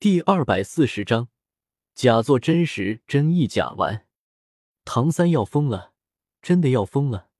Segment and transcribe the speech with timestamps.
[0.00, 1.26] 第二百四十章，
[1.92, 4.06] 假作真实，真亦假玩。
[4.84, 5.92] 唐三要疯了，
[6.40, 7.30] 真的要疯了！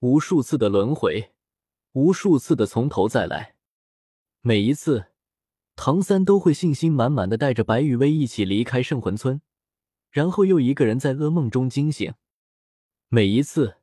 [0.00, 1.30] 无数次的轮回，
[1.92, 3.54] 无数次的从头再来，
[4.40, 5.12] 每一次，
[5.76, 9.40] 唐三都会信心满满的带着白羽薇一起离开圣魂村，
[10.10, 12.12] 然后又一个人在噩梦中惊醒。
[13.06, 13.76] 每一次，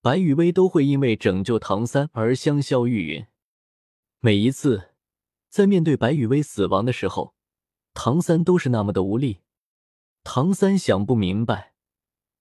[0.00, 3.26] 白羽薇都会因为拯救唐三而香消玉殒。
[4.18, 4.89] 每一次。
[5.50, 7.34] 在面对白羽薇死亡的时候，
[7.92, 9.40] 唐三都是那么的无力。
[10.22, 11.74] 唐三想不明白，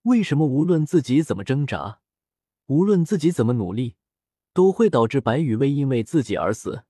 [0.03, 2.01] 为什么无论自己怎么挣扎，
[2.67, 3.95] 无论自己怎么努力，
[4.53, 6.83] 都会导致白羽薇因为自己而死。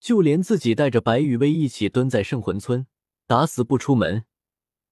[0.00, 2.86] 就连自己带着白羽薇一起蹲在圣魂村，
[3.26, 4.24] 打死不出门，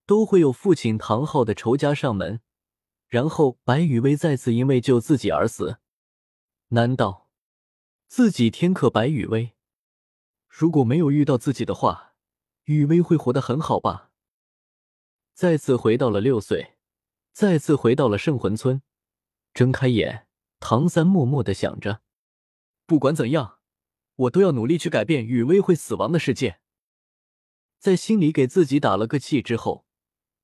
[0.06, 2.40] 都会有父亲唐昊的仇家上门，
[3.08, 5.78] 然后白羽薇再次因为救自己而死。
[6.68, 7.28] 难道
[8.06, 9.55] 自己天克白羽薇？
[10.58, 12.14] 如果没有遇到自己的话，
[12.64, 14.10] 雨薇会活得很好吧？
[15.34, 16.78] 再次回到了六岁，
[17.30, 18.80] 再次回到了圣魂村。
[19.52, 20.26] 睁开眼，
[20.58, 22.00] 唐三默默的想着：
[22.86, 23.58] 不管怎样，
[24.14, 26.58] 我都要努力去改变雨薇会死亡的世界。
[27.78, 29.84] 在心里给自己打了个气之后，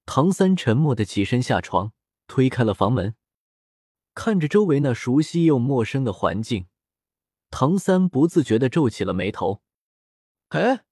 [0.05, 1.95] 唐三沉默的起身下床，
[2.27, 3.17] 推开了房门，
[4.13, 6.67] 看着周围那熟悉又陌生的环境，
[7.51, 9.63] 唐三不自觉的皱起了眉头。
[10.53, 10.85] 哎，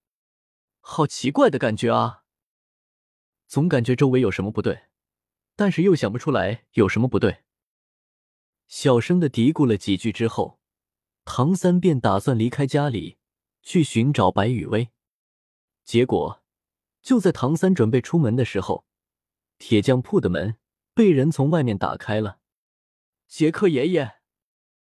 [0.81, 2.25] 好奇怪的感觉啊！
[3.47, 4.85] 总感觉周围有什么不对，
[5.55, 7.45] 但是又想不出来有什么不对。
[8.69, 10.61] 小声的嘀咕了几句之后，
[11.27, 13.19] 唐三便打算离开家里
[13.61, 14.93] 去寻找白雨薇。
[15.85, 16.43] 结果，
[17.03, 18.87] 就在唐三准备出门的时候，
[19.59, 20.57] 铁匠铺的门
[20.95, 22.41] 被人从外面打开了。
[23.29, 24.21] 杰克爷爷，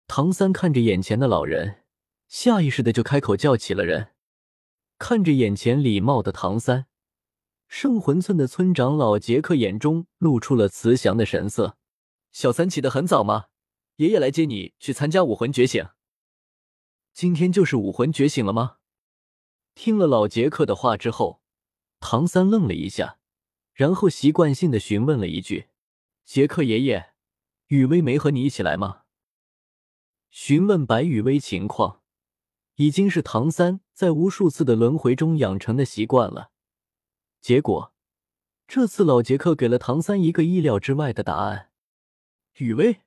[0.06, 1.84] 唐三看着眼前的老人，
[2.28, 4.11] 下意识的就开口叫起了人。
[5.02, 6.86] 看着眼前礼貌的唐三，
[7.68, 11.76] 圣魂村的村长老杰克眼中露出了慈祥的神色。
[12.32, 13.48] 小三起得很早吗？
[13.96, 15.88] 爷爷来接你去参加武魂觉醒。
[17.14, 18.78] 今天就是武魂觉醒了吗？
[19.74, 21.42] 听了老杰克的话之后，
[22.00, 23.18] 唐三愣了一下，
[23.74, 25.70] 然后习惯性的询问了一句
[26.24, 27.14] ：“杰克爷爷，
[27.70, 29.02] 雨薇没和你一起来吗？”
[30.30, 32.01] 询问白雨薇情况。
[32.76, 36.52] 已经是唐三在无数次的轮回中养成的习惯了。
[37.42, 37.94] 结果，
[38.68, 41.72] 这次老杰克给了唐三一个意料之外的答案。
[42.58, 43.02] 雨薇，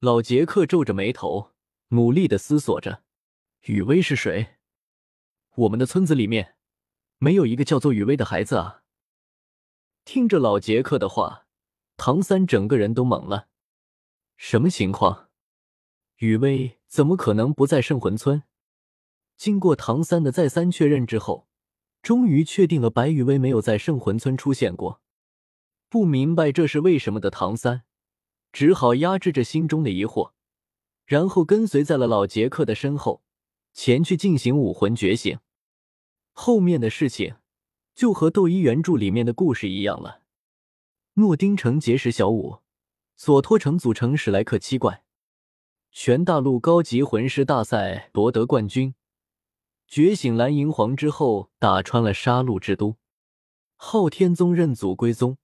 [0.00, 1.52] 老杰克皱着眉头，
[1.88, 3.02] 努力的思索着：
[3.62, 4.56] 雨薇是谁？
[5.54, 6.56] 我们的村子里面
[7.18, 8.82] 没有一个叫做雨薇的孩子啊！
[10.04, 11.46] 听着老杰克的话，
[11.96, 13.48] 唐三整个人都懵了。
[14.36, 15.28] 什么情况？
[16.16, 18.42] 雨薇怎么可能不在圣魂村？
[19.38, 21.46] 经过唐三的再三确认之后，
[22.02, 25.00] 终于确定了白羽薇没有在圣魂村出现过。
[25.88, 27.84] 不明白这是为什么的唐三，
[28.52, 30.32] 只好压制着心中的疑惑，
[31.06, 33.22] 然后跟随在了老杰克的身后，
[33.72, 35.38] 前去进行武魂觉醒。
[36.32, 37.36] 后面的事情
[37.94, 40.22] 就和《斗一原著》里面的故事一样了。
[41.14, 42.58] 诺丁城结识小舞，
[43.16, 45.04] 索托城组成史莱克七怪，
[45.92, 48.94] 全大陆高级魂师大赛夺得冠军。
[49.88, 52.96] 觉醒蓝银皇之后，打穿了杀戮之都。
[53.76, 55.38] 昊天宗认祖归宗，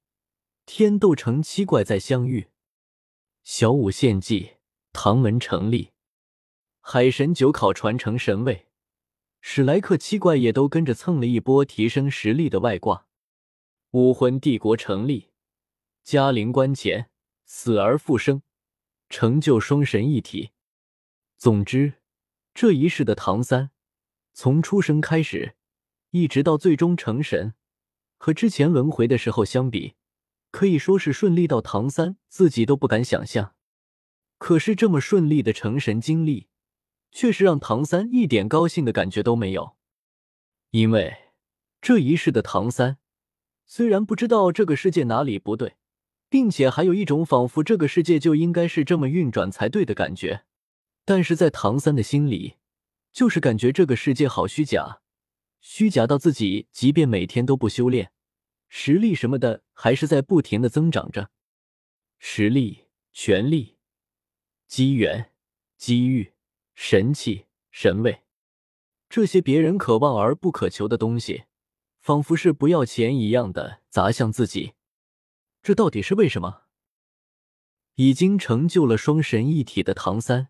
[0.67, 2.49] 天斗城七怪再相遇。
[3.43, 4.57] 小舞献祭，
[4.93, 5.93] 唐门成立。
[6.83, 8.67] 海神九考传承神位，
[9.41, 13.07] 史莱克七怪也都跟着蹭了一波提升实力的外挂。
[13.93, 15.31] 武魂帝国成立，
[16.03, 17.09] 嘉陵关前
[17.47, 18.43] 死而复生，
[19.09, 20.51] 成就双神一体。
[21.39, 21.95] 总之，
[22.53, 23.71] 这一世的唐三。
[24.37, 25.55] 从出生开始，
[26.11, 27.55] 一直到最终成神，
[28.19, 29.95] 和之前轮回的时候相比，
[30.51, 33.55] 可以说是顺利到唐三自己都不敢想象。
[34.39, 36.49] 可是这么顺利的成神经历，
[37.13, 39.77] 却是让唐三一点高兴的感觉都没有。
[40.71, 41.17] 因为
[41.81, 42.99] 这一世的唐三，
[43.65, 45.77] 虽然不知道这个世界哪里不对，
[46.29, 50.45] 并且还有一种仿佛这个世界就应该是这么运转才对的感觉，
[51.05, 52.57] 但是在唐三的心里。
[53.15, 55.01] 就是感觉这个世界好虚假，
[55.61, 58.11] 虚假到自己即便每天都不修炼，
[58.69, 61.31] 实力什么的还是在不停的增长着。
[62.19, 63.79] 实力、权力、
[64.67, 65.31] 机缘、
[65.77, 66.33] 机遇、
[66.75, 68.25] 神器、神位，
[69.09, 71.45] 这些别人可望而不可求的东西，
[72.01, 74.73] 仿佛是不要钱一样的砸向自己。
[75.63, 76.63] 这到底是为什么？
[77.95, 80.49] 已经成就了双神一体的唐三。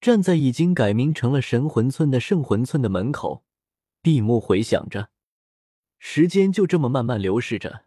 [0.00, 3.44] 站在已经改名成了神魂村的圣魂村的门口，
[4.02, 5.10] 闭目回想着，
[5.98, 7.86] 时间就这么慢慢流逝着，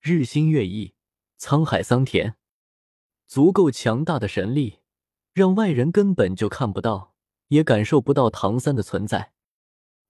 [0.00, 0.94] 日新月异，
[1.38, 2.36] 沧海桑田。
[3.26, 4.80] 足够强大的神力，
[5.32, 7.14] 让外人根本就看不到，
[7.48, 9.32] 也感受不到唐三的存在。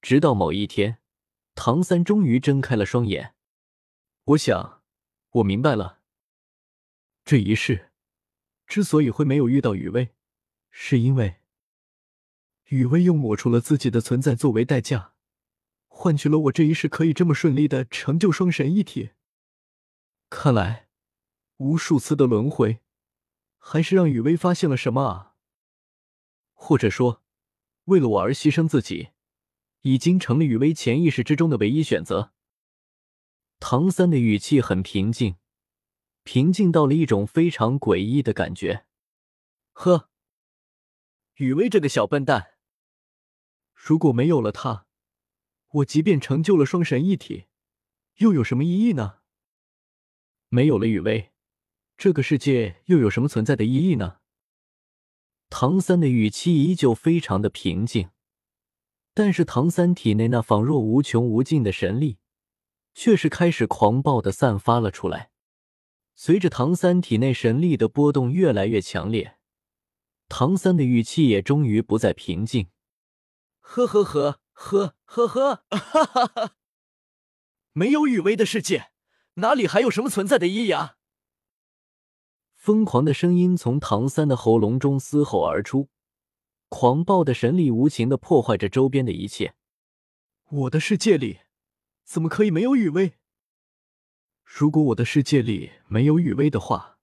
[0.01, 0.99] 直到某一天，
[1.55, 3.35] 唐三终于睁开了双眼。
[4.25, 4.83] 我想，
[5.31, 6.01] 我明白了。
[7.25, 7.93] 这一世
[8.67, 10.15] 之所以会没有遇到雨薇，
[10.75, 11.37] 是因为
[12.71, 15.13] 雨薇用抹除了自己的存在作为代价，
[15.87, 19.11] 换取了我这一世可以这么顺利的成就双神一体。
[20.31, 20.89] 看来，
[21.59, 22.81] 无数次的轮回，
[23.59, 25.37] 还是让雨薇发现了什么啊？
[26.55, 27.23] 或者说，
[27.85, 29.11] 为了我而牺牲自己，
[29.83, 32.33] 已经成了雨薇潜意识之中的唯一选择。
[33.61, 35.37] 唐三的语气很平静。
[36.25, 38.87] 平静到了一种非常诡异的感觉。
[39.73, 40.09] 呵，
[41.37, 42.59] 雨薇这个小笨蛋，
[43.75, 44.87] 如果没有了他，
[45.69, 47.47] 我即便成就了双神一体，
[48.17, 49.21] 又有什么意义呢？
[50.51, 51.33] 没有了雨薇，
[51.97, 54.19] 这个世界又有什么存在的意义呢？
[55.49, 58.11] 唐三的语气依旧非常的平静，
[59.15, 62.19] 但是唐三体内那仿若无穷无尽的神力，
[62.93, 65.31] 却是开始狂暴的散发了出来。
[66.15, 69.39] 随着唐三体内神力的波动越来越强烈，
[70.35, 72.71] 唐三的语气也终于不再平静。
[73.61, 76.55] 呵呵呵呵呵呵，哈哈哈！
[77.73, 78.93] 没有雨薇的世界，
[79.35, 80.97] 哪里还有什么存在的意义啊？
[82.55, 85.91] 疯狂的声音从唐三的喉咙中嘶吼而出，
[86.71, 89.55] 狂暴的神力无情的破坏着周边的一切。
[90.49, 91.41] 我的世界里，
[92.05, 93.19] 怎么可以没有雨薇？
[94.45, 96.99] 如果我的世界里没有雨薇的话，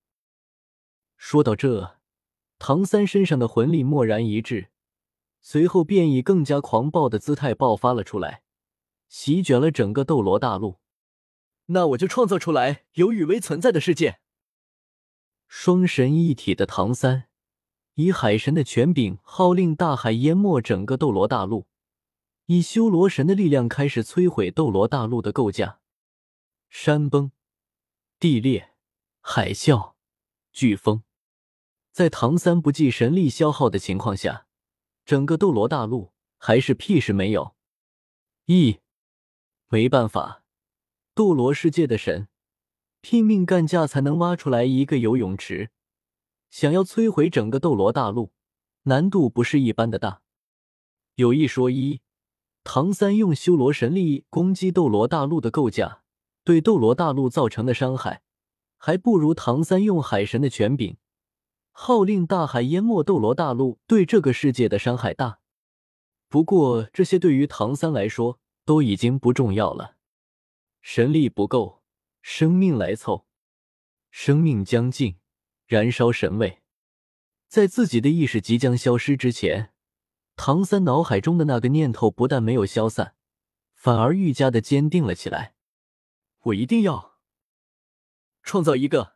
[1.16, 1.99] 说到这，
[2.60, 4.68] 唐三身上的魂力蓦然一滞，
[5.42, 8.44] 随后便以更加狂暴的姿态爆发了出来，
[9.08, 10.80] 席卷了整个斗罗大陆。
[11.68, 14.20] 那我就创造出来有雨薇存在的世界。
[15.48, 17.30] 双神一体的唐三，
[17.96, 21.68] 以海神的权柄号令大海淹没整个斗罗大陆，
[22.48, 25.80] 以修罗神的力量开始摧毁斗罗大陆的构架，
[26.70, 27.32] 山崩。
[28.20, 28.72] 地裂、
[29.22, 29.94] 海啸、
[30.54, 31.04] 飓风，
[32.00, 34.46] 在唐三不计神力消耗的情况下，
[35.04, 37.58] 整个斗罗大陆还是屁事没有。
[38.46, 38.80] 一，
[39.68, 40.46] 没办法，
[41.14, 42.30] 斗罗世界的神
[43.02, 45.72] 拼命干架才能挖出来一个游泳池，
[46.50, 48.32] 想要摧毁整个斗罗大陆，
[48.84, 50.22] 难度不是一般的大。
[51.16, 52.00] 有一说一，
[52.64, 56.04] 唐三用修罗神力攻击斗罗大陆的构架。
[56.46, 58.22] 对斗罗大陆造成的伤害，
[58.78, 60.96] 还不如唐三用海神的权柄
[61.82, 65.40] 号令大海淹没斗罗大陆对这个世界的伤害大。
[66.28, 69.96] 不过这些对于唐三来说都已经不重要了。
[70.82, 71.82] 神力不够，
[72.22, 73.26] 生命来凑。
[74.12, 75.20] 生命将尽，
[75.68, 76.60] 燃烧神位。
[77.48, 79.72] 在自己的意识即将消失之前，
[80.36, 83.16] 唐三脑海中的那个念头不但没有消散，
[83.74, 85.56] 反而愈加的坚定了起来。
[86.40, 87.18] 我一定要
[88.44, 89.14] 创造一个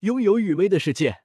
[0.00, 1.21] 拥有雨薇的世界。